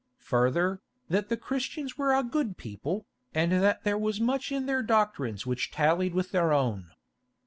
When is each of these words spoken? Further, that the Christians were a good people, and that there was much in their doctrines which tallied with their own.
Further, 0.17 0.81
that 1.09 1.29
the 1.29 1.37
Christians 1.37 1.95
were 1.95 2.11
a 2.11 2.23
good 2.23 2.57
people, 2.57 3.05
and 3.35 3.51
that 3.51 3.83
there 3.83 3.99
was 3.99 4.19
much 4.19 4.51
in 4.51 4.65
their 4.65 4.81
doctrines 4.81 5.45
which 5.45 5.69
tallied 5.69 6.15
with 6.15 6.31
their 6.31 6.51
own. 6.51 6.87